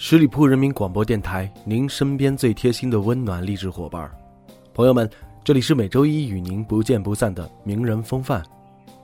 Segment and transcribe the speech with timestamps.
[0.00, 4.08] 十里铺人民广播电台，您身边最贴心的温暖励志伙伴。
[4.72, 5.10] 朋友们，
[5.42, 8.40] 这里是每周一与您不见不散的名人风范，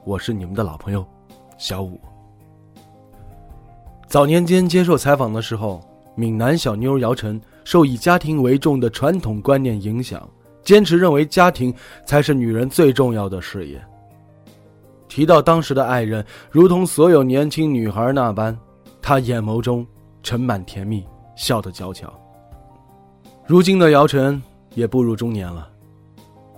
[0.04, 1.04] 我是你们的老朋友
[1.58, 2.00] 小五。
[4.06, 5.82] 早年间接受采访的时候，
[6.14, 10.26] 闽南小妞姚晨受以家庭为重的传统观念影响，
[10.62, 11.74] 坚持认为家庭
[12.06, 13.84] 才是女人最重要的事业。
[15.08, 18.56] 提到当时的爱人，如同所有年轻女孩那般。
[19.02, 19.86] 她眼眸中
[20.24, 21.06] 盛满甜蜜，
[21.36, 22.12] 笑得娇俏。
[23.46, 24.42] 如今的姚晨
[24.74, 25.68] 也步入中年了，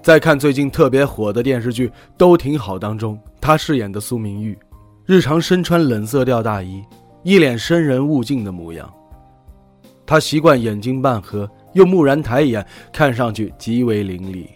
[0.01, 4.57] 在看最近特别火的电视剧《都挺好》当中，她饰演的苏明玉，
[5.05, 6.83] 日常身穿冷色调大衣，
[7.25, 8.91] 一脸生人勿近的模样。
[10.07, 14.49] 她习惯眼睛半合，又蓦然抬眼，看上去极为凌厉。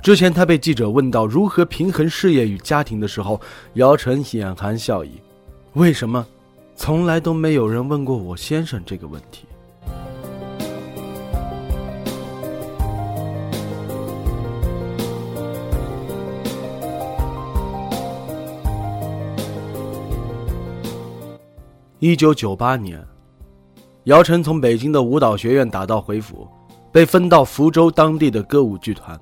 [0.00, 3.38] 之前她被记者问到如何平衡事业与家庭的时候，
[3.74, 5.20] 姚晨眼含笑意
[5.74, 6.26] ：“为什么？”
[6.74, 9.46] 从来都没有人问过我先生这个问题。
[21.98, 23.00] 一九九八年，
[24.04, 26.48] 姚晨从北京的舞蹈学院打道回府，
[26.90, 29.16] 被分到福州当地的歌舞剧团。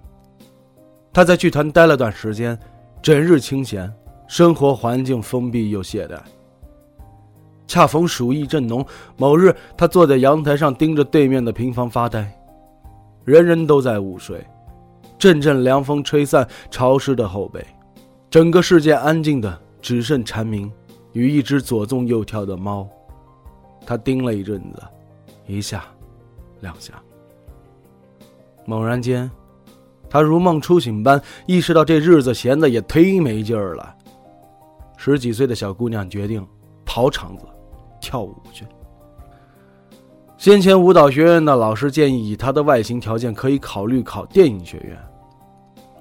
[1.12, 2.58] 他在剧团待了段时间，
[3.02, 3.92] 整日清闲，
[4.26, 6.18] 生活环境封闭又懈怠。
[7.70, 8.84] 恰逢暑意正浓，
[9.16, 12.28] 某日他坐在阳台上，盯着对面的平房发呆。
[13.24, 14.44] 人人都在午睡，
[15.16, 17.64] 阵阵凉风吹散潮湿的后背，
[18.28, 20.68] 整个世界安静的只剩蝉鸣
[21.12, 22.88] 与一只左纵右跳的猫。
[23.86, 24.82] 他盯了一阵子，
[25.46, 25.84] 一下，
[26.62, 26.94] 两下。
[28.66, 29.30] 猛然间，
[30.08, 33.94] 他如梦初醒般意识到这日子闲的也忒没劲儿了。
[34.96, 36.44] 十几岁的小姑娘决定
[36.84, 37.46] 跑场子。
[38.10, 38.66] 跳舞去。
[40.36, 44.98] 先前舞蹈学院的老师建议，以他的外形条件可以考虑考电影学院。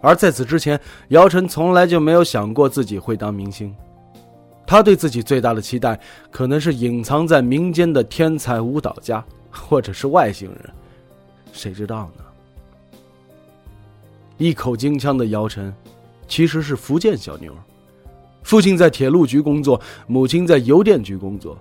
[0.01, 3.75] 而在此之前，姚晨从来就没有想过自己会当明星。
[4.65, 5.99] 他对自己最大的期待，
[6.31, 10.69] 可能是隐藏在民间的天才舞蹈家，或者是外星人，
[11.51, 12.23] 谁知道呢？
[14.37, 15.71] 一口京腔的姚晨，
[16.27, 17.53] 其实是福建小妞。
[18.41, 21.55] 父亲在铁路局工作，母亲在邮电局工作。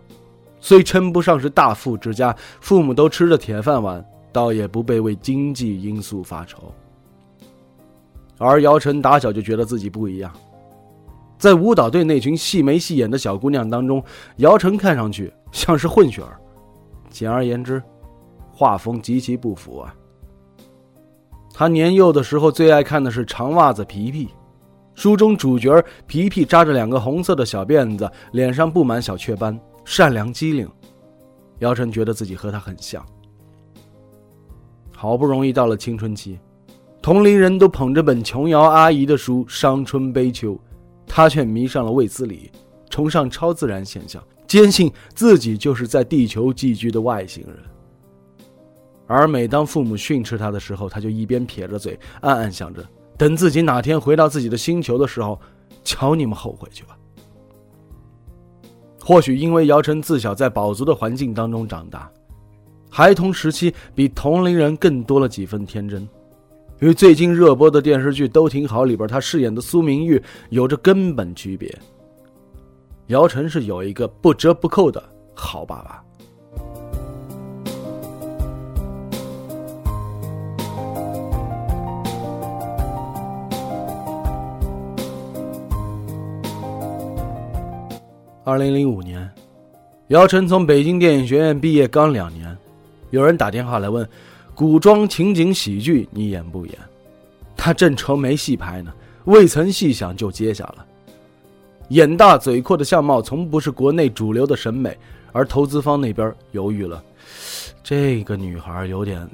[0.60, 6.72] 虽称不上是大富之家，父母都吃着铁饭碗，倒也不被为经济因素发愁。
[8.38, 10.32] 而姚晨打小就觉得自己不一样，
[11.38, 14.02] 在舞蹈队那群细眉细眼的小姑娘当中，
[14.36, 16.38] 姚晨看上去像是混血儿。
[17.10, 17.82] 简而言之，
[18.52, 19.94] 画风极其不符啊。
[21.52, 24.26] 他年幼的时候最爱看的是《长袜子皮皮》，
[24.94, 29.58] 书中主角皮皮扎着两个红色的小辫子，脸上布满小雀斑。
[29.90, 30.68] 善良机灵，
[31.60, 33.02] 姚晨觉得自己和他很像。
[34.94, 36.38] 好不容易到了青春期，
[37.00, 40.52] 同龄人都捧着本琼瑶阿姨的书《伤春悲秋》，
[41.06, 42.52] 她却迷上了卫斯理，
[42.90, 47.56] 崇尚超自然现象，坚信自己就是在地球寄居的外星人。
[49.06, 55.40] 而每当父母训斥他的时候，他就一边撇着嘴，暗暗想着：等自己哪天回到自己的星球的时候，
[55.82, 56.97] 瞧你们后悔去吧。
[59.08, 62.12] 或许因为姚晨自小在饱足的环境当中长大，
[62.90, 66.06] 孩童时期比同龄人更多了几分天真，
[66.80, 71.74] 与最近热播的电视剧都挺好里边他饰演的苏明玉有着根本区别。
[73.06, 75.02] 姚晨是有一个不折不扣的
[75.34, 76.04] 好爸爸。
[88.48, 89.30] 二零零五年，
[90.06, 92.56] 姚晨从北京电影学院毕业刚两年，
[93.10, 94.08] 有人打电话来问
[94.56, 96.74] ：“古装情景喜剧你演不演？”
[97.54, 98.90] 他正愁没戏拍呢，
[99.26, 100.86] 未曾细想就接下了。
[101.90, 104.96] 眼大嘴阔的相貌从不是国内主流的审美，
[105.30, 107.04] 而投资方那边犹豫了，
[107.82, 109.28] 这个女孩有点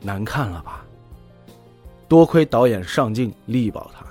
[0.00, 0.82] 难看了吧？
[2.08, 4.06] 多亏导演上镜力保她。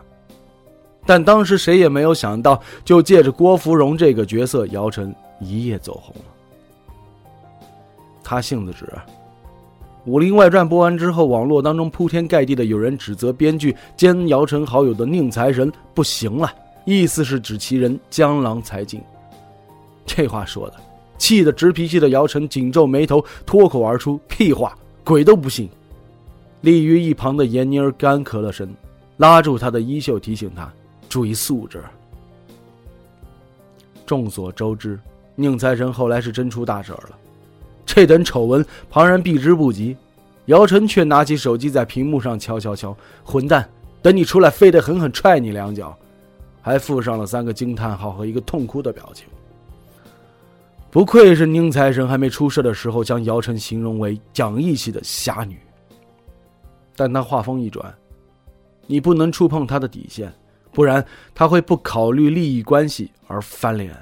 [1.06, 6.22] 但当时谁也没有想到，就借着郭芙蓉这个角色，姚晨一夜走红了。
[8.24, 8.86] 他性子直，
[10.06, 16.52] 《武林外传》播完之后，网络当中铺天盖地的有人指责编剧兼姚晨好友的宁财神不行了，
[16.86, 19.02] 意思是指其人江郎才尽。
[20.06, 20.76] 这话说的，
[21.18, 24.74] 气得直脾气的姚晨紧皱眉头，脱口而出：“屁话，
[25.04, 25.70] 鬼都不信。”
[26.62, 28.74] 立于一旁的闫妮儿干咳了声，
[29.18, 30.72] 拉住他的衣袖，提醒他
[31.14, 31.80] 注意素质。
[34.04, 35.00] 众所周知，
[35.36, 37.12] 宁财神后来是真出大事了。
[37.86, 39.96] 这等丑闻，旁人避之不及，
[40.46, 43.70] 姚晨却拿起手机在屏幕上敲敲敲：“混蛋，
[44.02, 45.96] 等你出来，非得狠狠踹你两脚！”
[46.64, 49.28] 还附上了三个惊叹号和一个痛哭的表情。
[50.90, 55.60] 不愧是宁财神，还没出事的时候将姚晨形容为讲义气的侠女。
[56.96, 57.94] 但他话锋一转
[58.88, 60.34] ：“你不能触碰他的底线，
[60.74, 63.96] 不然他会不考虑利益关系而翻脸。”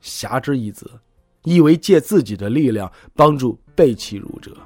[0.00, 0.90] 侠之一子，
[1.44, 4.56] 意为借自己的力量帮助被欺辱者。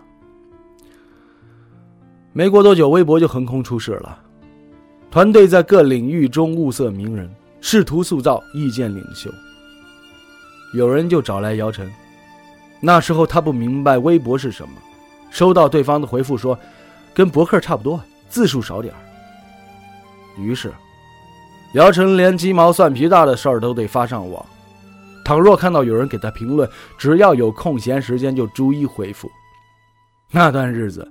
[2.32, 4.22] 没过多久，微博就横空出世了。
[5.10, 7.30] 团队在各领域中物色名人，
[7.60, 9.30] 试图塑造意见领袖。
[10.74, 11.90] 有人就找来姚晨，
[12.80, 14.74] 那时候他不明白微博是什么，
[15.30, 16.58] 收到对方的回复说，
[17.14, 18.92] 跟博客差不多，字数少点
[20.38, 20.72] 于是，
[21.72, 24.44] 姚晨连鸡毛蒜皮大的事儿都得发上网。
[25.24, 29.28] 倘若看到有人给他评论，只要有空闲时间就逐一回复。
[30.30, 31.10] 那段日子，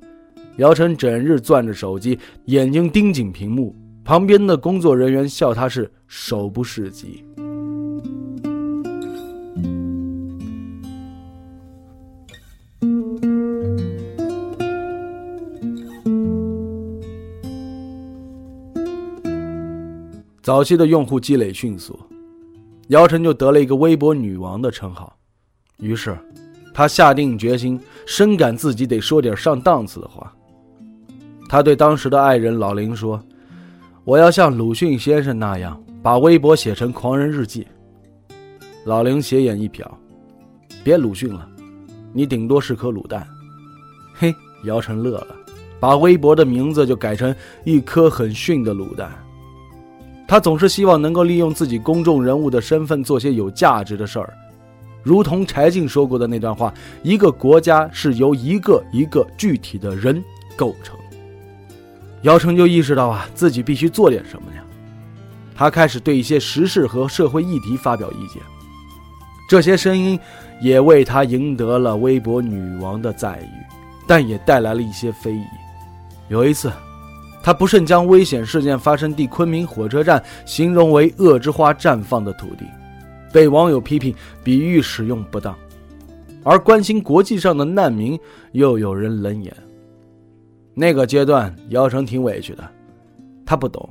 [0.57, 7.25] 姚晨整日攥着手机，眼睛盯紧屏幕，旁边的工作人员笑他是手不释级。
[20.45, 21.99] 早期的用户积累迅速。
[22.89, 25.17] 姚晨就得了一个微博女王的称号，
[25.79, 26.15] 于是，
[26.71, 30.31] 他下定决心，深感自己得说点上档次的话。
[31.49, 33.19] 他对当时的爱人老林说
[34.05, 37.65] ：“我要像鲁迅先生那样，把微博写成狂人日记。”
[38.85, 39.83] 老林斜眼一瞟
[40.85, 41.49] ：“别鲁迅了，
[42.13, 43.27] 你顶多是颗卤蛋。”
[44.13, 44.31] 嘿，
[44.65, 45.35] 姚晨乐了，
[45.79, 49.11] 把微博的名字就改成一颗很逊的卤蛋。
[50.27, 54.33] 他总是希望能够利用自己公众人物的身份做些有价值的事儿，
[55.03, 56.73] 如同柴静说过的那段话
[57.03, 60.23] ：“一个国家是由一个一个具体的人
[60.55, 60.97] 构成。”
[62.23, 64.63] 姚晨就意识到啊，自己必须做点什么呀。
[65.55, 68.41] 他开始对一些时事和社会议题发表意见，
[69.47, 70.19] 这些声音
[70.59, 73.47] 也为他赢得了微博女王的赞誉，
[74.07, 75.43] 但也带来了一些非议。
[76.29, 76.71] 有一次。
[77.45, 82.65] 他不慎将危险事件发生地昆明火车站形容为“恶之花绽放的土地”，
[83.31, 84.11] 被网友批评
[84.43, 85.55] 比喻使用不当。
[86.43, 88.19] 而关心国际上的难民，
[88.53, 89.55] 又有人冷眼。
[90.73, 92.67] 那个阶段，姚晨挺委屈的，
[93.45, 93.87] 他不懂，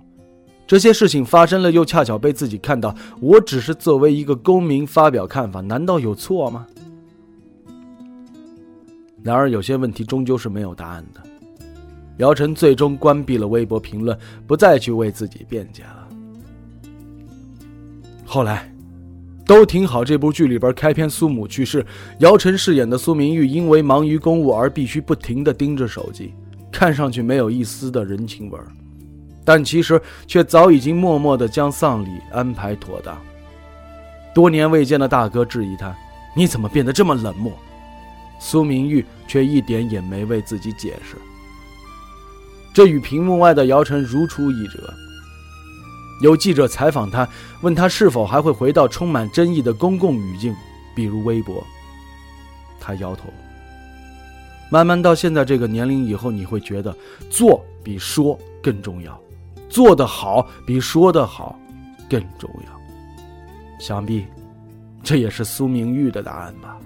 [0.67, 2.93] 这些事情发生了，又恰巧被自己看到。
[3.21, 6.67] 我只是作为一个公民发表看法，难道有错吗？
[9.23, 11.21] 然而，有些问题终究是没有答案的。
[12.19, 14.17] 姚晨最终关闭了微博评论，
[14.47, 16.09] 不再去为自己辩解了。
[18.25, 18.73] 后来，
[19.45, 20.05] 都挺好。
[20.05, 21.85] 这部剧里边开篇苏母去世，
[22.21, 26.33] 姚晨饰演的苏明玉因为忙于公务而必须不停地盯着手机，
[26.73, 28.67] 看上去没有一丝的人情味儿，
[29.45, 33.21] 但其实却早已经默默地将丧礼安排妥当。
[34.35, 35.95] 多年未见的大哥质疑他
[36.35, 37.53] ：“你怎么变得这么冷漠？”
[38.41, 41.17] 苏明玉却一点也没为自己解释。
[42.75, 44.93] 这与屏幕外的姚晨如出一辙。
[46.21, 47.27] 有记者采访他，
[47.61, 50.55] 问他是否还会回到充满争议的公共语境，
[50.95, 51.65] 比如微博。
[52.81, 53.33] 他摇头。
[54.71, 56.95] 慢慢到现在这个年龄以后，你会觉得
[57.31, 59.21] 做比说更重要，
[59.69, 61.57] 做得好比说得好
[62.11, 63.79] 更重要。
[63.79, 64.25] 想必，
[65.03, 66.77] 这也是苏明玉的答案吧。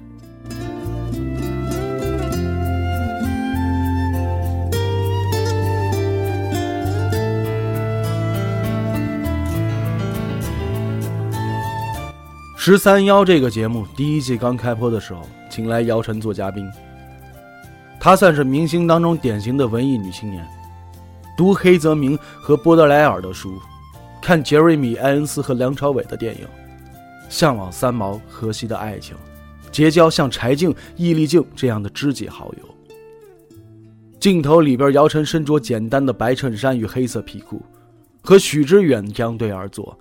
[12.70, 16.70] 十三幺这个节目第一季刚开播的时候，请来姚晨做嘉宾。
[17.98, 20.46] 她算是明星当中典型的文艺女青年，
[21.34, 23.58] 读黑泽明和波德莱尔的书，
[24.20, 26.46] 看杰瑞米·艾恩斯和梁朝伟的电影，
[27.30, 29.16] 向往三毛、荷西的爱情，
[29.72, 32.68] 结交像柴静、易立竞这样的知己好友。
[34.20, 37.62] 镜头里边，姚晨身着简单的白衬衫与黑色皮裤，
[38.20, 39.98] 和许知远相对而坐。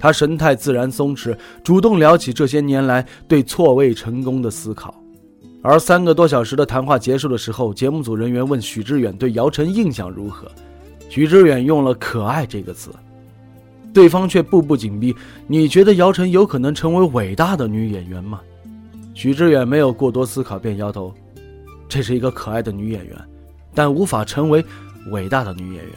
[0.00, 4.94] 他神态自然松弛，主动聊起这些年来对错位成功的思考，
[5.60, 10.50] 而三个多小时的谈话结束的时候，节目组人员问许志远对姚晨印象如何，
[11.10, 12.90] 许志远用了“可爱”这个词，
[13.92, 15.14] 对方却步步紧逼
[15.46, 18.40] ：“你觉得姚晨有可能成为伟大的女演员吗？”
[19.12, 21.12] 许志远没有过多思考，便摇头
[21.90, 23.18] ：“这是一个可爱的女演员，
[23.74, 24.64] 但无法成为
[25.10, 25.94] 伟大的女演员。”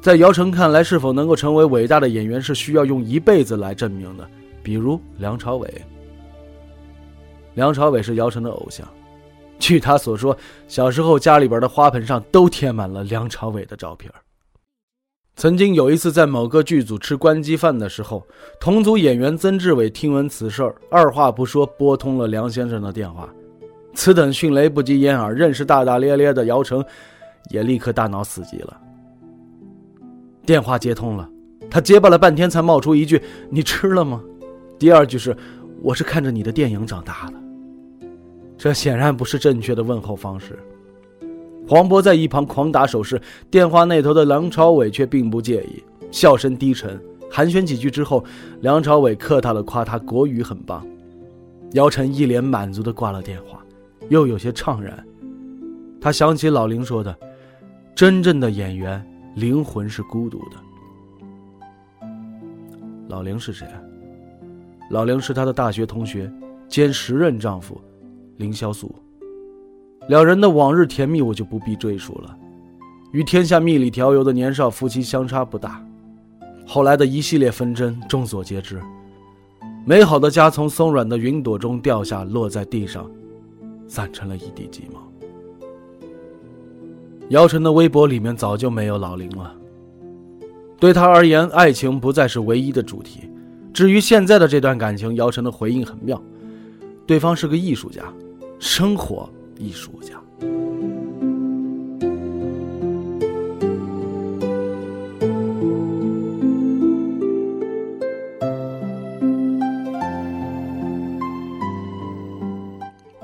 [0.00, 4.26] 在姚晨看来，是否能够成为伟大的演员是需要用一辈子来证明的，
[4.62, 5.68] 比如梁朝伟。
[7.54, 8.86] 梁朝伟是姚晨的偶像，
[9.58, 10.36] 据他所说，
[10.68, 14.10] 小时候家里边的花盆上都贴满了梁朝伟的照片。
[15.34, 18.24] 曾经有一次在某个剧组吃关机饭的时候，
[18.60, 23.28] 同组演员曾志伟听闻此事儿，二话不说拨通了梁先生的电话。
[23.94, 26.84] 此等迅雷不及掩耳，认识大大咧咧的姚晨，
[27.50, 28.80] 也立刻大脑死机了。
[30.48, 31.28] 电话接通了，
[31.68, 33.20] 他结巴了半天才冒出一句
[33.52, 34.18] ：“你吃了吗？”
[34.80, 35.36] 第二句是
[35.84, 37.34] ：“我是看着你的电影长大的。”
[38.56, 40.58] 这显然不是正确的问候方式。
[41.68, 46.98] 黄渤在一旁狂打手势，电话那头的梁朝伟却并不介意，笑声低沉，
[47.30, 48.24] 寒暄几句之后，
[48.62, 50.82] 梁朝伟客套的夸他国语很棒。
[51.72, 53.62] 姚晨一脸满足的挂了电话，
[54.08, 55.04] 又有些怅然。
[56.00, 57.14] 他想起老林说的
[57.94, 59.06] ：“真正的演员
[59.38, 60.56] 灵魂是孤独的。”
[63.08, 63.66] 老林是谁？
[64.90, 66.32] 老林是他的大学同学
[66.68, 67.80] 兼时任丈夫。
[68.36, 68.94] 凌潇肃，
[70.08, 72.38] 两人的往日甜蜜我就不必赘述了。
[73.10, 75.84] 与天下蜜里调油的年少夫妻相差不大，
[76.64, 78.80] 后来的一系列纷争众所皆知。
[79.84, 83.10] 美好的家从松软的云朵中掉下，落在地上，
[83.88, 85.07] 散成了一地鸡毛。
[87.30, 89.54] 姚晨的微博里面早就没有老林了。
[90.80, 93.28] 对他而言，爱情不再是唯一的主题。
[93.74, 96.20] 至于现在的这段感情，姚晨的回应很妙，
[97.06, 98.02] 对方是个艺术家。
[98.58, 100.20] 生活艺术家，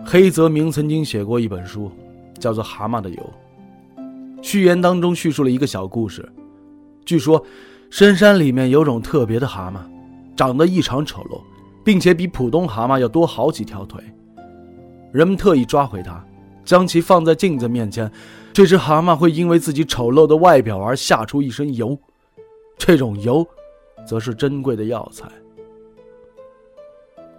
[0.04, 1.90] 黑泽明曾经写过一本书，
[2.38, 3.16] 叫做《蛤蟆的油》。
[4.44, 6.30] 序言当中叙述了一个小故事，
[7.06, 7.42] 据说
[7.88, 9.78] 深山里面有种特别的蛤蟆，
[10.36, 11.40] 长得异常丑陋，
[11.82, 14.04] 并且比普通蛤蟆要多好几条腿。
[15.12, 16.22] 人们特意抓回它，
[16.62, 18.12] 将其放在镜子面前。
[18.52, 21.98] 这只蛤蟆会因为自己丑陋的外表而吓出一身油，
[22.76, 23.46] 这种油，
[24.06, 25.26] 则是珍贵的药材。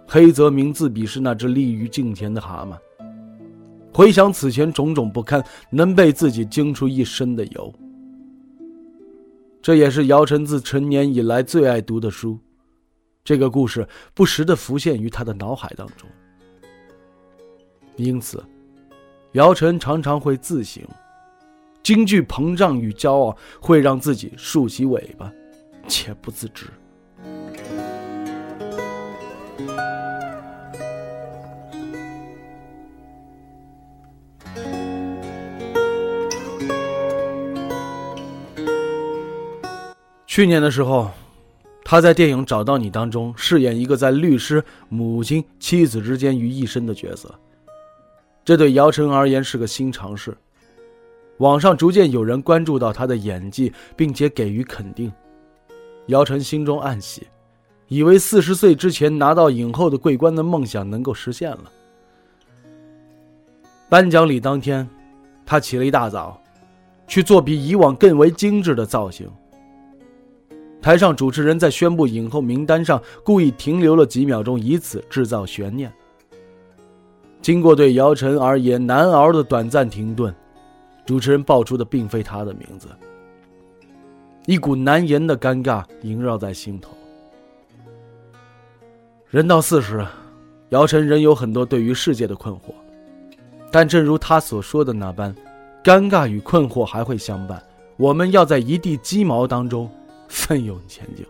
[0.08, 2.76] 黑泽明自比是那只立于镜前的蛤蟆，
[3.96, 7.74] 回想此前种种不堪，能被自己惊出一身的油。
[9.62, 12.38] 这也是姚晨自成年以来最爱读的书，
[13.24, 16.06] 这个故事不时的浮现于他的脑海当中。
[17.96, 18.44] 因此，
[19.32, 20.84] 姚晨常常会自省，
[21.82, 25.32] 京剧膨胀与骄傲会让自己竖起尾巴，
[25.88, 26.66] 且不自知。
[40.36, 41.10] 去年的时候，
[41.82, 47.34] 他在电影《找到你》当中饰演一个在律师、母亲、妻子之间于一身的角色。
[48.44, 50.36] 这对姚晨而言是个新尝试，
[51.38, 55.10] 网上逐渐有人关注到他的演技，并且给予肯定。
[56.08, 57.26] 姚晨心中暗喜，
[57.88, 61.72] 以为四十岁之前拿到影后的桂冠的梦想能够实现了。
[63.88, 64.86] 颁奖礼当天，
[65.46, 66.38] 他起了一大早，
[67.08, 69.26] 去做比以往更为精致的造型。
[70.86, 75.92] 台上主持人在宣布影后名单上故意停留了几秒钟，以此制造悬念。
[77.42, 80.32] 经过对姚晨而言难熬的短暂停顿，
[81.04, 82.86] 主持人报出的并非他的名字。
[84.46, 86.92] 一股难言的尴尬萦绕在心头。
[89.28, 90.06] 人到四十，
[90.68, 92.72] 姚晨仍有很多对于世界的困惑，
[93.72, 95.34] 但正如他所说的那般，
[95.82, 97.60] 尴尬与困惑还会相伴。
[97.96, 99.90] 我们要在一地鸡毛当中
[100.28, 101.24] 奋勇前进。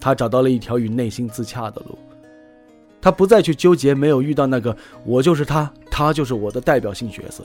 [0.00, 1.98] 他找到了一条与内心自洽的路。
[3.00, 7.44] 他不再去纠结没有遇到那个我就是他，他就是我的代表性角色。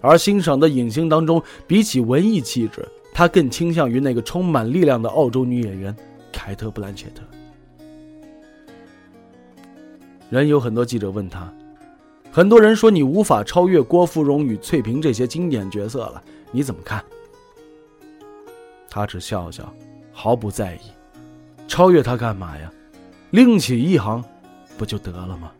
[0.00, 5.94] 而欣赏的影星当中，比起文艺气质，他更倾向于那个充满力量的澳洲女演员
[6.32, 7.22] 凯特·布兰切特。
[10.28, 11.52] 人有很多记者问他，
[12.32, 17.04] 很多人说你无法超越郭芙蓉与翠萍这些经典角色了，你怎么看？
[18.92, 19.72] 他只笑笑，
[20.12, 20.80] 毫不在意，
[21.68, 22.68] 超越他干嘛呀？
[23.30, 24.22] 另起一行，
[24.76, 25.52] 不就得了吗？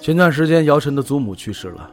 [0.00, 1.88] 前段时间，姚晨的祖母去世了。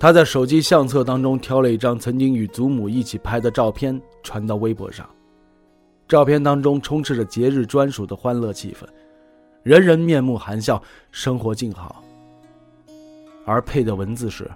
[0.00, 5.06] 他在手机相册当中挑了一张曾经与祖母一起拍的照片，传到微博上。
[6.08, 8.86] 照片当中充斥着节日专属的欢乐气氛，
[9.62, 12.02] 人人面目含笑，生活静好。
[13.44, 14.50] 而配的文字是：“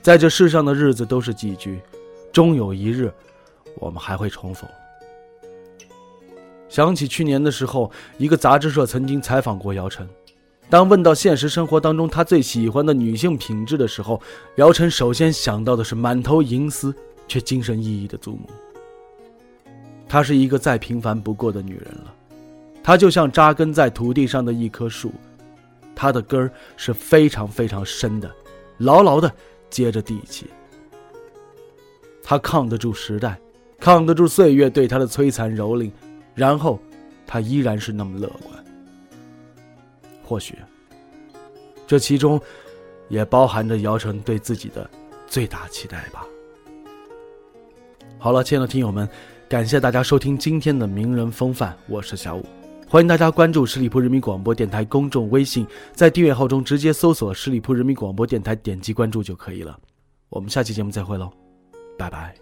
[0.00, 1.80] 在这世上的日子都是寄居，
[2.32, 3.12] 终有一日，
[3.80, 4.70] 我们还会重逢。”
[6.68, 10.08] 想起去年的时候，一个杂志社曾经采访过姚晨。
[10.70, 14.22] 当问到现实生活当中他最喜欢的女性品质的时候，
[14.56, 16.94] 姚晨首先想到的是满头银丝
[17.26, 18.48] 却精神奕奕的祖母。
[20.12, 22.14] 她是一个再平凡不过的女人了，
[22.82, 25.10] 她就像扎根在土地上的一棵树，
[25.94, 28.30] 她的根儿是非常非常深的，
[28.76, 29.32] 牢牢的
[29.70, 30.50] 接着地气。
[32.22, 33.40] 她抗得住时代，
[33.80, 35.90] 抗得住岁月对她的摧残蹂躏，
[36.34, 36.78] 然后，
[37.26, 38.64] 她依然是那么乐观。
[40.22, 40.58] 或许，
[41.86, 42.38] 这其中
[43.08, 44.86] 也包含着姚晨对自己的
[45.26, 46.26] 最大期待吧。
[48.18, 49.08] 好了，亲爱的听友们，
[49.52, 52.46] 感谢大家收听今天的名人风范，我是小五，
[52.88, 59.78] 欢迎大家关注十里铺人民广播电台公众微信，在订阅号中直接搜索“十里铺人民广播电台”，点击关注就可以了。
[60.30, 61.30] 我们下期节目再会喽，
[61.98, 62.41] 拜拜。